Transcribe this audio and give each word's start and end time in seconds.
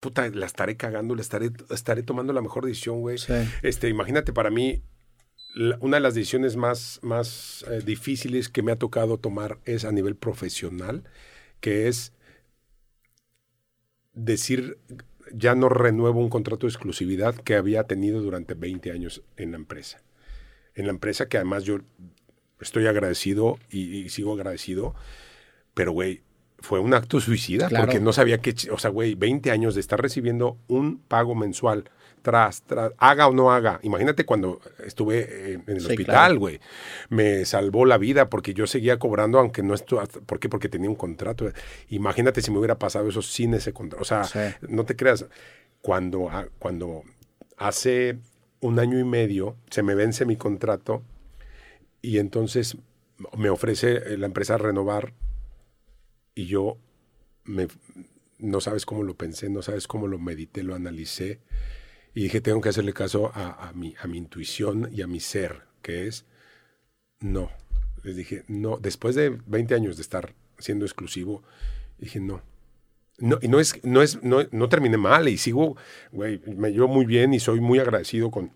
puta, 0.00 0.28
la 0.28 0.46
estaré 0.46 0.76
cagando, 0.76 1.14
la 1.14 1.22
estaré, 1.22 1.50
estaré 1.70 2.02
tomando 2.02 2.32
la 2.32 2.42
mejor 2.42 2.64
decisión, 2.64 3.00
güey. 3.00 3.18
Este, 3.62 3.88
imagínate, 3.88 4.32
para 4.32 4.50
mí, 4.50 4.82
una 5.80 5.96
de 5.96 6.00
las 6.00 6.14
decisiones 6.14 6.56
más, 6.56 7.00
más 7.02 7.64
eh, 7.68 7.82
difíciles 7.84 8.48
que 8.48 8.62
me 8.62 8.72
ha 8.72 8.76
tocado 8.76 9.18
tomar 9.18 9.58
es 9.64 9.84
a 9.84 9.92
nivel 9.92 10.14
profesional, 10.14 11.04
que 11.60 11.88
es 11.88 12.12
decir, 14.14 14.78
ya 15.32 15.54
no 15.54 15.68
renuevo 15.68 16.20
un 16.20 16.30
contrato 16.30 16.66
de 16.66 16.70
exclusividad 16.70 17.34
que 17.34 17.54
había 17.54 17.84
tenido 17.84 18.20
durante 18.20 18.54
20 18.54 18.92
años 18.92 19.22
en 19.36 19.52
la 19.52 19.56
empresa. 19.56 20.02
En 20.74 20.86
la 20.86 20.92
empresa 20.92 21.28
que 21.28 21.36
además 21.36 21.64
yo 21.64 21.80
estoy 22.60 22.86
agradecido 22.86 23.58
y, 23.70 24.08
sigo 24.08 24.34
agradecido, 24.34 24.94
pero 25.74 25.92
güey, 25.92 26.22
fue 26.60 26.80
un 26.80 26.94
acto 26.94 27.20
suicida 27.20 27.68
porque 27.68 28.00
no 28.00 28.12
sabía 28.12 28.38
que, 28.38 28.54
o 28.70 28.78
sea, 28.78 28.90
güey, 28.90 29.14
20 29.14 29.50
años 29.50 29.74
de 29.74 29.80
estar 29.80 30.00
recibiendo 30.00 30.58
un 30.66 30.98
pago 30.98 31.34
mensual 31.34 31.84
tras, 32.22 32.62
tras, 32.62 32.92
haga 32.98 33.28
o 33.28 33.32
no 33.32 33.52
haga. 33.52 33.78
Imagínate 33.82 34.24
cuando 34.24 34.60
estuve 34.84 35.52
en, 35.52 35.64
el 35.66 35.76
hospital, 35.78 36.38
güey. 36.38 36.60
Me 37.10 37.44
salvó 37.44 37.86
la 37.86 37.96
vida 37.96 38.28
porque 38.28 38.54
yo 38.54 38.66
seguía 38.66 38.98
cobrando, 38.98 39.38
aunque 39.38 39.62
no 39.62 39.74
estuve. 39.74 40.06
¿Por 40.06 40.40
qué? 40.40 40.48
Porque 40.48 40.68
tenía 40.68 40.90
un 40.90 40.96
contrato. 40.96 41.50
Imagínate 41.90 42.42
si 42.42 42.50
me 42.50 42.58
hubiera 42.58 42.78
pasado 42.78 43.08
eso 43.08 43.22
sin 43.22 43.54
ese 43.54 43.72
contrato. 43.72 44.02
O 44.02 44.04
sea, 44.04 44.56
no 44.68 44.84
te 44.84 44.96
creas. 44.96 45.26
Cuando, 45.80 46.28
ah, 46.28 46.48
cuando 46.58 47.02
hace 47.56 48.18
un 48.60 48.80
año 48.80 48.98
y 48.98 49.04
medio 49.04 49.56
se 49.70 49.84
me 49.84 49.94
vence 49.94 50.26
mi 50.26 50.36
contrato 50.36 51.02
y 52.02 52.18
entonces 52.18 52.76
me 53.36 53.48
ofrece 53.48 54.16
la 54.16 54.26
empresa 54.26 54.58
renovar 54.58 55.12
y 56.38 56.46
yo 56.46 56.78
me, 57.42 57.66
no 58.38 58.60
sabes 58.60 58.86
cómo 58.86 59.02
lo 59.02 59.16
pensé, 59.16 59.50
no 59.50 59.60
sabes 59.60 59.88
cómo 59.88 60.06
lo 60.06 60.20
medité, 60.20 60.62
lo 60.62 60.76
analicé 60.76 61.40
y 62.14 62.22
dije, 62.22 62.40
tengo 62.40 62.60
que 62.60 62.68
hacerle 62.68 62.92
caso 62.92 63.32
a, 63.34 63.72
mi, 63.74 63.96
a 64.00 64.06
mi 64.06 64.18
intuición 64.18 64.88
y 64.92 65.02
a 65.02 65.08
mi 65.08 65.18
ser, 65.18 65.62
que 65.82 66.06
es 66.06 66.26
no. 67.18 67.50
Les 68.04 68.14
dije, 68.14 68.44
no, 68.46 68.76
después 68.76 69.16
de 69.16 69.30
20 69.30 69.74
años 69.74 69.96
de 69.96 70.02
estar 70.02 70.32
siendo 70.58 70.84
exclusivo, 70.84 71.42
dije, 71.98 72.20
no. 72.20 72.40
No, 73.18 73.40
y 73.42 73.48
no 73.48 73.58
es, 73.58 73.84
no 73.84 74.00
es, 74.00 74.22
no, 74.22 74.46
no 74.52 74.68
terminé 74.68 74.96
mal 74.96 75.28
y 75.28 75.38
sigo, 75.38 75.76
güey, 76.12 76.40
me 76.46 76.70
llevo 76.70 76.86
muy 76.86 77.04
bien 77.04 77.34
y 77.34 77.40
soy 77.40 77.60
muy 77.60 77.80
agradecido 77.80 78.30
con, 78.30 78.52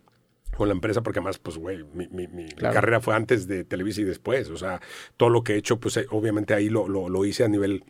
con 0.56 0.68
la 0.68 0.74
empresa 0.74 1.02
porque 1.02 1.18
además, 1.18 1.38
pues, 1.38 1.56
güey, 1.56 1.84
mi, 1.94 2.08
mi, 2.08 2.48
carrera 2.50 3.00
fue 3.00 3.14
antes 3.14 3.46
de 3.46 3.64
Televisa 3.64 4.02
y 4.02 4.04
después. 4.04 4.50
O 4.50 4.56
sea, 4.56 4.80
todo 5.16 5.30
lo 5.30 5.42
que 5.42 5.54
he 5.54 5.56
hecho, 5.56 5.78
pues, 5.78 5.96
eh, 5.96 6.06
obviamente 6.10 6.54
ahí 6.54 6.68
lo, 6.68 6.88
lo, 6.88 7.08
lo, 7.08 7.24
hice 7.24 7.44
a 7.44 7.48
nivel 7.48 7.84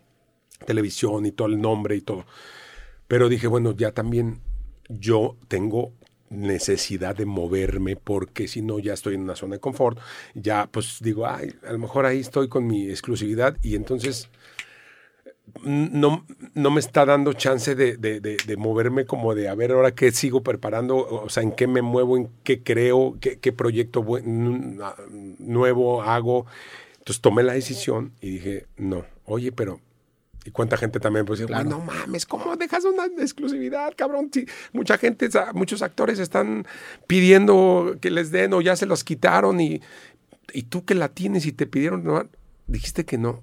televisión 0.67 1.27
y 1.27 1.33
todo 1.33 1.49
el 1.49 1.61
nombre 1.61 1.97
y 1.97 2.01
todo. 2.01 2.25
Pero 3.09 3.29
dije, 3.29 3.47
bueno, 3.47 3.73
ya 3.73 3.93
también 3.93 4.41
yo 4.89 5.37
tengo 5.49 5.93
necesidad 6.31 7.15
de 7.15 7.27
moverme 7.27 7.97
porque 7.97 8.49
si 8.49 8.63
no 8.63 8.79
ya 8.79 8.95
estoy 8.95 9.15
en 9.15 9.23
una 9.23 9.37
zona 9.37 9.57
de 9.57 9.61
confort, 9.61 9.99
ya 10.35 10.69
pues 10.71 10.99
digo, 11.01 11.27
ay, 11.27 11.55
a 11.67 11.73
lo 11.73 11.79
mejor 11.79 12.07
ahí 12.07 12.21
estoy 12.21 12.49
con 12.49 12.67
mi 12.67 12.89
exclusividad 12.89 13.57
y 13.63 13.75
entonces 13.75 14.31
no, 15.65 16.25
no 16.55 16.71
me 16.71 16.81
está 16.81 17.05
dando 17.05 17.33
chance 17.33 17.75
de, 17.75 17.97
de, 17.97 18.57
moverme 18.57 19.07
como 19.07 19.35
de 19.35 19.49
a 19.49 19.55
ver 19.55 19.73
ahora 19.73 19.95
qué 19.95 20.11
sigo 20.13 20.43
preparando, 20.43 20.97
o 20.97 21.29
sea, 21.29 21.43
en 21.43 21.53
qué 21.53 21.67
me 21.67 21.83
muevo, 21.83 22.17
en 22.17 22.29
qué 22.45 22.63
creo, 22.63 23.17
qué, 23.21 23.39
qué 23.39 23.53
proyecto 23.53 24.05
nuevo 25.39 26.03
hago. 26.03 26.47
Entonces 26.99 27.21
tomé 27.21 27.43
la 27.43 27.55
decisión 27.55 28.13
y 28.21 28.31
dije, 28.31 28.67
no, 28.77 29.05
oye, 29.25 29.53
pero 29.53 29.81
y 30.45 30.51
cuánta 30.51 30.77
gente 30.77 30.99
también 30.99 31.25
pues 31.25 31.39
dice, 31.39 31.53
no 31.65 31.81
mames, 31.81 32.27
¿cómo 32.27 32.57
dejas 32.57 32.85
una 32.85 33.07
exclusividad, 33.07 33.93
cabrón? 33.97 34.31
mucha 34.73 34.99
gente, 34.99 35.29
muchos 35.55 35.83
actores 35.83 36.19
están 36.19 36.67
pidiendo 37.07 37.97
que 38.01 38.11
les 38.11 38.33
den 38.33 38.53
o 38.53 38.61
ya 38.61 38.75
se 38.75 38.87
los 38.87 39.05
quitaron 39.05 39.61
y, 39.61 39.81
y 40.53 40.65
tú 40.65 40.85
que 40.85 40.95
la 40.95 41.09
tienes 41.09 41.47
y 41.47 41.53
te 41.53 41.67
pidieron, 41.67 42.03
¿no? 42.03 42.29
dijiste 42.67 43.05
que 43.05 43.19
no. 43.19 43.43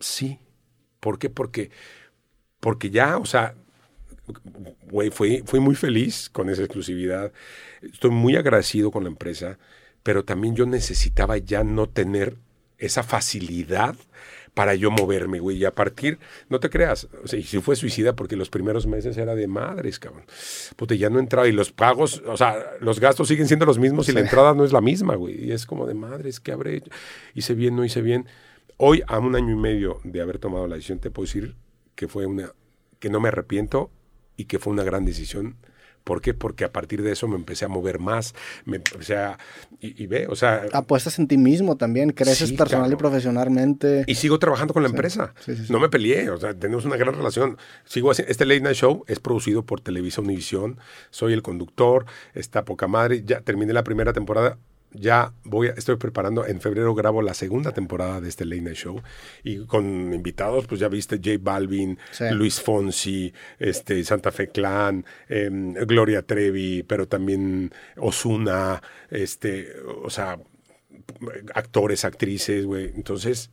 Sí. 0.00 0.38
¿Por 1.00 1.18
qué? 1.18 1.30
Porque, 1.30 1.70
porque 2.60 2.90
ya, 2.90 3.18
o 3.18 3.26
sea, 3.26 3.54
güey, 4.90 5.10
fui, 5.10 5.42
fui 5.46 5.60
muy 5.60 5.74
feliz 5.74 6.28
con 6.30 6.50
esa 6.50 6.62
exclusividad. 6.62 7.32
Estoy 7.82 8.10
muy 8.10 8.36
agradecido 8.36 8.90
con 8.90 9.04
la 9.04 9.10
empresa, 9.10 9.58
pero 10.02 10.24
también 10.24 10.54
yo 10.54 10.66
necesitaba 10.66 11.38
ya 11.38 11.64
no 11.64 11.88
tener 11.88 12.36
esa 12.78 13.02
facilidad 13.02 13.96
para 14.54 14.74
yo 14.74 14.90
moverme, 14.90 15.38
güey. 15.38 15.58
Y 15.58 15.64
a 15.64 15.74
partir, 15.74 16.18
no 16.48 16.58
te 16.58 16.70
creas, 16.70 17.08
o 17.22 17.28
sea, 17.28 17.38
y 17.38 17.44
si 17.44 17.60
fue 17.60 17.76
suicida 17.76 18.16
porque 18.16 18.34
los 18.34 18.50
primeros 18.50 18.86
meses 18.86 19.16
era 19.16 19.34
de 19.34 19.46
madres, 19.46 19.98
cabrón. 19.98 20.24
Puta, 20.74 20.94
ya 20.94 21.10
no 21.10 21.20
entraba 21.20 21.46
y 21.46 21.52
los 21.52 21.70
pagos, 21.70 22.22
o 22.26 22.36
sea, 22.36 22.72
los 22.80 22.98
gastos 22.98 23.28
siguen 23.28 23.46
siendo 23.46 23.66
los 23.66 23.78
mismos 23.78 24.08
y 24.08 24.12
la 24.12 24.20
entrada 24.20 24.54
no 24.54 24.64
es 24.64 24.72
la 24.72 24.80
misma, 24.80 25.14
güey. 25.14 25.44
Y 25.44 25.52
es 25.52 25.64
como 25.64 25.86
de 25.86 25.94
madres, 25.94 26.40
¿qué 26.40 26.52
habré 26.52 26.76
hecho? 26.76 26.90
Hice 27.34 27.54
bien, 27.54 27.76
no 27.76 27.84
hice 27.84 28.02
bien. 28.02 28.26
Hoy, 28.78 29.02
a 29.06 29.18
un 29.18 29.36
año 29.36 29.52
y 29.52 29.56
medio 29.56 30.00
de 30.04 30.22
haber 30.22 30.38
tomado 30.38 30.66
la 30.66 30.76
decisión, 30.76 30.98
te 30.98 31.10
puedo 31.10 31.26
decir 31.26 31.54
que 31.94 32.08
fue 32.08 32.26
una, 32.26 32.52
que 32.98 33.10
no 33.10 33.20
me 33.20 33.28
arrepiento 33.28 33.90
y 34.36 34.46
que 34.46 34.58
fue 34.58 34.72
una 34.72 34.84
gran 34.84 35.04
decisión 35.04 35.56
¿Por 36.08 36.22
qué? 36.22 36.32
Porque 36.32 36.64
a 36.64 36.72
partir 36.72 37.02
de 37.02 37.12
eso 37.12 37.28
me 37.28 37.36
empecé 37.36 37.66
a 37.66 37.68
mover 37.68 37.98
más, 37.98 38.34
me 38.64 38.78
empecé 38.78 39.14
a... 39.14 39.38
Y, 39.78 40.06
ve, 40.06 40.26
o 40.26 40.36
sea... 40.36 40.64
Apuestas 40.72 41.18
en 41.18 41.28
ti 41.28 41.36
mismo 41.36 41.76
también, 41.76 42.12
creces 42.12 42.50
personal 42.52 42.90
y 42.90 42.96
profesionalmente. 42.96 44.04
Y 44.06 44.14
sigo 44.14 44.38
trabajando 44.38 44.72
con 44.72 44.82
la 44.82 44.88
empresa. 44.88 45.34
no 45.68 45.78
me 45.78 45.90
peleé, 45.90 46.30
o 46.30 46.38
sea, 46.38 46.54
tenemos 46.54 46.86
una 46.86 46.96
gran 46.96 47.12
relación. 47.12 47.58
Sigo 47.84 48.10
haciendo... 48.10 48.30
Este 48.30 48.46
Late 48.46 48.62
Night 48.62 48.76
Show 48.76 49.04
es 49.06 49.20
producido 49.20 49.66
por 49.66 49.82
Televisa 49.82 50.22
Univisión, 50.22 50.78
soy 51.10 51.34
el 51.34 51.42
conductor, 51.42 52.06
está 52.32 52.64
poca 52.64 52.88
madre, 52.88 53.22
ya 53.26 53.42
terminé 53.42 53.74
la 53.74 53.84
primera 53.84 54.14
temporada, 54.14 54.56
ya 54.92 55.32
voy, 55.44 55.68
estoy 55.76 55.96
preparando, 55.96 56.46
en 56.46 56.60
febrero 56.60 56.94
grabo 56.94 57.22
la 57.22 57.34
segunda 57.34 57.72
temporada 57.72 58.20
de 58.20 58.28
este 58.28 58.44
Late 58.44 58.62
Night 58.62 58.76
Show 58.76 59.02
y 59.44 59.66
con 59.66 60.14
invitados, 60.14 60.66
pues 60.66 60.80
ya 60.80 60.88
viste 60.88 61.16
J 61.16 61.38
Balvin, 61.40 61.98
Luis 62.32 62.60
Fonsi, 62.60 63.32
este, 63.58 64.02
Santa 64.04 64.32
Fe 64.32 64.48
Clan, 64.48 65.04
em, 65.28 65.74
Gloria 65.74 66.22
Trevi, 66.22 66.82
pero 66.82 67.06
también 67.06 67.72
Osuna, 67.96 68.82
este, 69.10 69.68
o 70.02 70.10
sea, 70.10 70.38
actores, 71.54 72.04
actrices, 72.04 72.64
güey. 72.66 72.92
Entonces, 72.94 73.50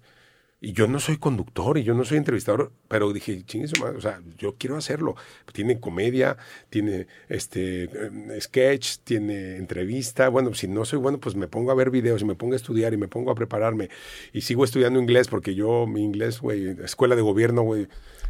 y 0.61 0.73
yo 0.73 0.87
no 0.87 0.99
soy 0.99 1.17
conductor 1.17 1.77
y 1.77 1.83
yo 1.83 1.93
no 1.93 2.05
soy 2.05 2.17
entrevistador, 2.17 2.71
pero 2.87 3.11
dije, 3.11 3.43
chingue 3.45 3.67
o 3.81 4.01
sea, 4.01 4.21
yo 4.37 4.55
quiero 4.57 4.77
hacerlo. 4.77 5.15
Tiene 5.51 5.79
comedia, 5.79 6.37
tiene 6.69 7.07
este 7.27 7.83
eh, 7.83 8.41
sketch, 8.41 8.97
tiene 9.03 9.57
entrevista. 9.57 10.29
Bueno, 10.29 10.53
si 10.53 10.67
no 10.67 10.85
soy 10.85 10.97
bueno, 10.99 11.19
pues 11.19 11.35
me 11.35 11.47
pongo 11.47 11.71
a 11.71 11.75
ver 11.75 11.91
videos 11.91 12.21
y 12.21 12.25
me 12.25 12.35
pongo 12.35 12.53
a 12.53 12.55
estudiar 12.55 12.93
y 12.93 12.97
me 12.97 13.07
pongo 13.07 13.31
a 13.31 13.35
prepararme. 13.35 13.89
Y 14.33 14.41
sigo 14.41 14.63
estudiando 14.63 14.99
inglés 14.99 15.27
porque 15.27 15.55
yo, 15.55 15.85
mi 15.87 16.03
inglés, 16.03 16.39
güey, 16.39 16.69
escuela 16.83 17.15
de 17.15 17.21
gobierno, 17.21 17.61
güey. 17.61 17.87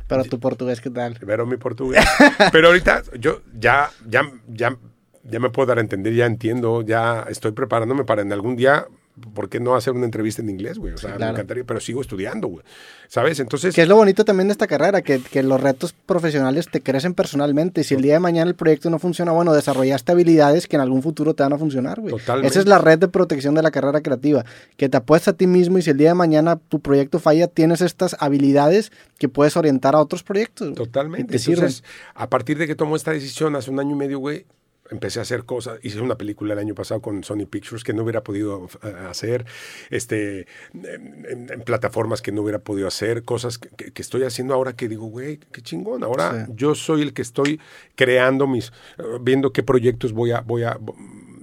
Pero 0.08 0.24
tu 0.26 0.40
portugués, 0.40 0.82
¿qué 0.82 0.90
tal? 0.90 1.18
Pero 1.26 1.46
mi 1.46 1.58
portugués. 1.58 2.06
pero 2.52 2.68
ahorita 2.68 3.04
yo 3.20 3.44
ya, 3.58 3.92
ya, 4.08 4.30
ya, 4.48 4.78
ya 5.24 5.40
me 5.40 5.52
puedo 5.52 5.68
dar 5.68 5.78
a 5.78 5.82
entender, 5.82 6.14
ya 6.14 6.26
entiendo, 6.26 6.82
ya 6.82 7.26
estoy 7.30 7.52
preparándome 7.52 8.04
para 8.04 8.24
en 8.24 8.34
algún 8.34 8.56
día 8.56 8.88
¿por 9.34 9.50
qué 9.50 9.60
no 9.60 9.76
hacer 9.76 9.94
una 9.94 10.06
entrevista 10.06 10.42
en 10.42 10.50
inglés, 10.50 10.78
güey? 10.78 10.94
O 10.94 10.98
sea, 10.98 11.18
me 11.18 11.28
encantaría, 11.28 11.64
pero 11.64 11.80
sigo 11.80 12.02
estudiando, 12.02 12.48
güey. 12.48 12.66
¿Sabes? 13.08 13.40
Entonces... 13.40 13.74
Que 13.74 13.84
es 13.84 13.88
lo 13.88 13.96
bonito 13.96 14.26
también 14.26 14.48
de 14.48 14.52
esta 14.52 14.68
carrera, 14.68 15.02
que, 15.02 15.22
que, 15.22 15.44
los 15.44 15.62
retos 15.62 15.94
profesionales 15.94 16.68
te 16.70 16.82
crecen 16.82 17.14
personalmente. 17.14 17.82
Y 17.82 17.84
si 17.84 17.96
el 17.96 18.02
día 18.02 18.14
de 18.14 18.20
mañana 18.20 18.50
el 18.50 18.56
proyecto 18.56 18.90
no 18.90 19.00
funciona, 19.00 19.32
bueno, 19.32 19.54
desarrollaste 19.54 20.12
habilidades 20.12 20.68
que 20.68 20.76
en 20.76 20.82
algún 20.82 21.02
futuro 21.02 21.34
te 21.34 21.44
van 21.44 21.54
a 21.54 21.58
funcionar, 21.58 22.02
güey. 22.02 22.14
Totalmente. 22.14 22.48
Esa 22.48 22.60
es 22.60 22.66
la 22.66 22.80
red 22.80 23.00
de 23.00 23.08
protección 23.08 23.56
de 23.56 23.62
la 23.62 23.72
carrera 23.72 24.02
creativa, 24.02 24.44
que 24.76 24.90
te 24.90 24.98
apuesta 24.98 25.32
a 25.32 25.34
ti 25.34 25.48
mismo 25.48 25.78
y 25.78 25.82
si 25.82 25.92
el 25.92 25.98
día 25.98 26.10
de 26.10 26.16
mañana 26.16 26.58
tu 26.58 26.80
proyecto 26.80 27.20
falla, 27.20 27.48
tienes 27.48 27.82
estas 27.82 28.16
habilidades 28.20 28.92
que 29.18 29.30
puedes 29.30 29.56
orientar 29.56 29.96
a 29.96 30.00
otros 30.00 30.24
proyectos. 30.24 30.74
Totalmente. 30.76 31.38
Entonces, 31.38 31.84
a 32.16 32.30
partir 32.30 32.58
de 32.58 32.68
que 32.68 32.76
tomo 32.76 32.96
esta 32.96 33.12
decisión 33.12 33.56
hace 33.56 33.72
un 33.72 33.80
año 33.80 33.92
y 33.92 34.00
medio, 34.00 34.20
güey, 34.20 34.46
empecé 34.90 35.20
a 35.20 35.24
hacer 35.24 35.46
cosas, 35.46 35.80
hice 35.84 36.00
una 36.00 36.18
película 36.18 36.54
el 36.54 36.60
año 36.60 36.76
pasado 36.76 37.02
con 37.02 37.24
Sony 37.24 37.46
Pictures 37.50 37.84
que 37.84 37.94
no 37.94 38.04
hubiera 38.04 38.24
podido 38.24 38.68
eh, 38.84 38.94
hacer, 39.10 39.46
este, 39.90 40.48
en, 40.74 41.64
plataformas 41.66 42.22
que 42.22 42.32
no 42.32 42.42
hubiera 42.42 42.60
podido 42.60 42.88
hacer, 42.88 43.24
cosas 43.24 43.58
que, 43.58 43.92
estoy 43.96 44.24
haciendo 44.24 44.54
ahora 44.54 44.74
que 44.74 44.88
digo, 44.88 45.08
güey, 45.08 45.40
qué 45.52 45.62
chingón, 45.62 46.04
ahora 46.04 46.48
yo 46.54 46.76
soy 46.76 47.02
el 47.02 47.14
que 47.14 47.22
estoy 47.22 47.60
creando 47.96 48.48
mis, 48.48 48.72
eh, 48.98 49.04
viendo 49.22 49.52
qué 49.52 49.64
proyectos 49.64 50.14
voy 50.14 50.32
a, 50.32 50.42
voy 50.42 50.64
a, 50.64 50.78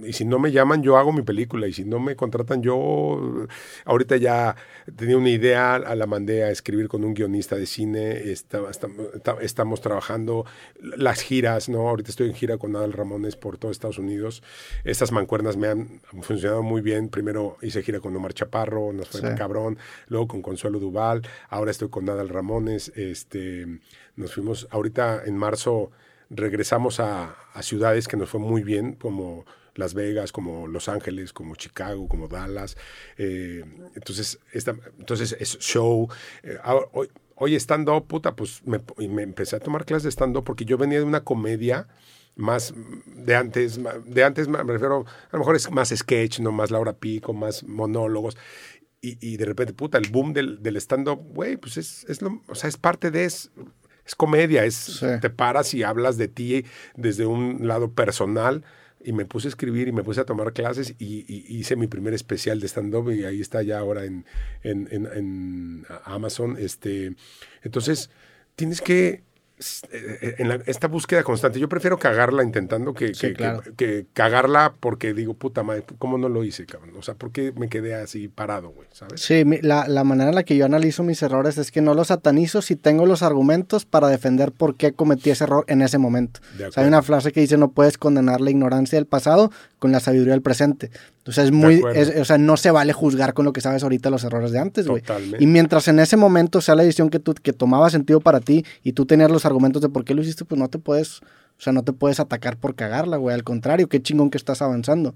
y 0.05 0.13
si 0.13 0.25
no 0.25 0.39
me 0.39 0.51
llaman, 0.51 0.83
yo 0.83 0.97
hago 0.97 1.11
mi 1.11 1.21
película. 1.21 1.67
Y 1.67 1.73
si 1.73 1.85
no 1.85 1.99
me 1.99 2.15
contratan, 2.15 2.61
yo 2.61 3.47
ahorita 3.85 4.17
ya 4.17 4.55
tenía 4.95 5.17
una 5.17 5.29
idea, 5.29 5.79
la 5.79 6.05
mandé 6.05 6.43
a 6.43 6.49
escribir 6.51 6.87
con 6.87 7.03
un 7.03 7.13
guionista 7.13 7.55
de 7.55 7.65
cine. 7.65 8.21
estamos 9.41 9.81
trabajando 9.81 10.45
las 10.79 11.21
giras, 11.21 11.69
¿no? 11.69 11.89
Ahorita 11.89 12.09
estoy 12.09 12.29
en 12.29 12.35
gira 12.35 12.57
con 12.57 12.75
Adal 12.75 12.93
Ramones 12.93 13.35
por 13.35 13.57
todo 13.57 13.71
Estados 13.71 13.97
Unidos. 13.97 14.43
Estas 14.83 15.11
mancuernas 15.11 15.57
me 15.57 15.67
han 15.67 16.01
funcionado 16.21 16.63
muy 16.63 16.81
bien. 16.81 17.09
Primero 17.09 17.57
hice 17.61 17.83
gira 17.83 17.99
con 17.99 18.15
Omar 18.15 18.33
Chaparro, 18.33 18.93
nos 18.93 19.09
fue 19.09 19.21
cabrón. 19.35 19.77
Luego 20.07 20.27
con 20.27 20.41
Consuelo 20.41 20.79
Duval. 20.79 21.21
Ahora 21.49 21.71
estoy 21.71 21.89
con 21.89 22.09
Adal 22.09 22.29
Ramones. 22.29 22.91
Este, 22.95 23.67
nos 24.15 24.33
fuimos 24.33 24.67
ahorita 24.71 25.23
en 25.25 25.37
marzo 25.37 25.91
regresamos 26.29 26.99
a, 26.99 27.35
ciudades 27.61 28.07
que 28.07 28.17
nos 28.17 28.29
fue 28.29 28.39
muy 28.39 28.63
bien, 28.63 28.93
como 28.93 29.45
Las 29.75 29.93
Vegas, 29.93 30.31
como 30.31 30.67
Los 30.67 30.89
Ángeles, 30.89 31.33
como 31.33 31.55
Chicago, 31.55 32.07
como 32.07 32.27
Dallas. 32.27 32.77
Eh, 33.17 33.63
entonces, 33.95 34.39
esta, 34.51 34.75
entonces 34.99 35.35
es 35.39 35.57
show. 35.59 36.07
Eh, 36.43 36.57
hoy, 36.91 37.09
hoy 37.35 37.55
stand-up, 37.55 38.07
puta, 38.07 38.35
pues 38.35 38.61
me, 38.65 38.81
empecé 39.21 39.55
a 39.55 39.59
tomar 39.59 39.85
clases 39.85 40.03
de 40.03 40.11
stand-up 40.11 40.43
porque 40.43 40.65
yo 40.65 40.77
venía 40.77 40.99
de 40.99 41.05
una 41.05 41.23
comedia 41.23 41.87
más 42.35 42.73
de 43.05 43.35
antes, 43.35 43.79
de 44.05 44.23
antes 44.23 44.47
me 44.47 44.63
refiero, 44.63 45.05
a 45.05 45.33
lo 45.33 45.39
mejor 45.39 45.55
es 45.55 45.69
más 45.69 45.89
sketch, 45.89 46.39
no 46.39 46.51
más 46.51 46.71
Laura 46.71 46.93
Pico, 46.93 47.33
más 47.33 47.63
monólogos. 47.63 48.37
Y, 49.01 49.17
y 49.19 49.37
de 49.37 49.45
repente, 49.45 49.73
puta, 49.73 49.97
el 49.97 50.09
boom 50.09 50.31
del, 50.31 50.63
del 50.63 50.77
stand-up, 50.77 51.19
güey, 51.33 51.57
pues 51.57 51.77
es, 51.77 52.05
es, 52.05 52.21
lo, 52.21 52.41
o 52.47 52.55
sea, 52.55 52.69
es 52.69 52.77
parte 52.77 53.11
de, 53.11 53.25
es, 53.25 53.51
es 54.05 54.15
comedia, 54.15 54.65
es, 54.65 55.03
te 55.21 55.29
paras 55.29 55.73
y 55.73 55.83
hablas 55.83 56.17
de 56.17 56.27
ti 56.27 56.65
desde 56.95 57.25
un 57.25 57.67
lado 57.67 57.91
personal. 57.91 58.63
Y 59.05 59.11
me 59.11 59.25
puse 59.25 59.47
a 59.47 59.49
escribir 59.49 59.89
y 59.89 59.91
me 59.91 60.03
puse 60.03 60.21
a 60.21 60.25
tomar 60.25 60.53
clases 60.53 60.95
y, 60.97 61.25
hice 61.27 61.75
mi 61.75 61.87
primer 61.87 62.13
especial 62.13 62.61
de 62.61 62.67
stand-up 62.67 63.11
y 63.11 63.25
ahí 63.25 63.41
está 63.41 63.61
ya 63.61 63.79
ahora 63.79 64.05
en, 64.05 64.25
en, 64.61 64.87
en, 64.91 65.05
en 65.07 65.85
Amazon. 66.05 66.55
Este, 66.57 67.13
entonces, 67.63 68.09
tienes 68.55 68.79
que 68.79 69.23
eh, 69.91 70.35
en 70.37 70.63
esta 70.65 70.87
búsqueda 70.87 71.23
constante, 71.23 71.59
yo 71.59 71.69
prefiero 71.69 71.97
cagarla 71.97 72.43
intentando 72.43 72.93
que, 72.93 73.11
que, 73.11 74.05
cagarla 74.13 74.73
porque 74.79 75.13
digo, 75.13 75.33
puta 75.33 75.63
madre, 75.63 75.83
¿cómo 75.97 76.17
no 76.17 76.29
lo 76.29 76.43
hice, 76.43 76.65
cabrón? 76.65 76.95
O 76.97 77.01
sea, 77.01 77.15
¿por 77.15 77.31
qué 77.31 77.51
me 77.51 77.69
quedé 77.69 77.95
así 77.95 78.27
parado, 78.27 78.69
güey? 78.69 78.87
¿Sabes? 78.91 79.21
Sí, 79.21 79.43
la, 79.61 79.87
la, 79.87 80.03
manera 80.03 80.29
en 80.29 80.35
la 80.35 80.43
que 80.43 80.55
yo 80.55 80.65
analizo 80.65 81.03
mis 81.03 81.21
errores 81.21 81.57
es 81.57 81.71
que 81.71 81.81
no 81.81 81.93
los 81.93 82.07
satanizo 82.07 82.61
si 82.61 82.75
tengo 82.75 83.05
los 83.05 83.23
argumentos 83.23 83.85
para 83.85 84.07
defender 84.07 84.51
por 84.51 84.75
qué 84.75 84.93
cometí 84.93 85.29
ese 85.29 85.43
error 85.43 85.65
en 85.67 85.81
ese 85.81 85.97
momento. 85.97 86.39
hay 86.75 86.87
una 86.87 87.01
frase 87.01 87.31
que 87.31 87.41
dice, 87.41 87.57
no 87.57 87.71
puedes 87.71 87.97
condenar 87.97 88.41
la 88.41 88.51
ignorancia 88.51 88.97
del 88.97 89.05
pasado 89.05 89.51
con 89.79 89.91
la 89.91 89.99
sabiduría 89.99 90.33
del 90.33 90.41
presente. 90.41 90.91
Entonces 91.17 91.45
es 91.45 91.51
muy, 91.51 91.81
o 91.81 92.25
sea, 92.25 92.37
no 92.37 92.57
se 92.57 92.69
vale 92.71 92.91
juzgar 92.91 93.33
con 93.33 93.45
lo 93.45 93.53
que 93.53 93.61
sabes 93.61 93.81
ahorita 93.83 94.09
los 94.09 94.25
errores 94.25 94.51
de 94.51 94.59
antes, 94.59 94.87
güey. 94.87 95.01
Y 95.39 95.47
mientras 95.47 95.87
en 95.87 95.99
ese 95.99 96.17
momento 96.17 96.59
sea 96.59 96.75
la 96.75 96.83
decisión 96.83 97.09
que 97.09 97.19
tú, 97.19 97.33
que 97.33 97.53
tomaba 97.53 97.89
sentido 97.89 98.19
para 98.19 98.41
ti 98.41 98.65
y 98.83 98.91
tú 98.91 99.05
tenías 99.05 99.31
los 99.31 99.45
argumentos 99.53 99.81
de 99.81 99.89
por 99.89 100.03
qué 100.03 100.13
lo 100.13 100.21
hiciste, 100.21 100.45
pues 100.45 100.59
no 100.59 100.69
te 100.69 100.79
puedes, 100.79 101.21
o 101.21 101.61
sea, 101.61 101.73
no 101.73 101.83
te 101.83 101.93
puedes 101.93 102.19
atacar 102.19 102.57
por 102.57 102.75
cagarla, 102.75 103.17
güey. 103.17 103.33
Al 103.33 103.43
contrario, 103.43 103.87
qué 103.87 104.01
chingón 104.01 104.29
que 104.29 104.37
estás 104.37 104.61
avanzando. 104.61 105.15